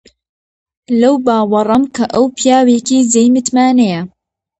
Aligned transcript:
لەو 1.01 1.15
باوەڕەم 1.25 1.83
کە 1.95 2.05
ئەو 2.13 2.25
پیاوێکی 2.37 2.99
جێی 3.11 3.33
متمانەیە. 3.35 4.01